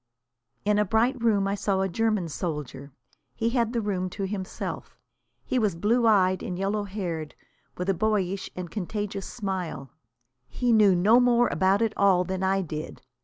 [0.65, 2.91] In a bright room I saw a German soldier.
[3.35, 4.97] He had the room to himself.
[5.45, 7.35] He was blue eyed and yellow haired,
[7.77, 9.91] with a boyish and contagious smile.
[10.49, 13.03] He knew no more about it all than I did.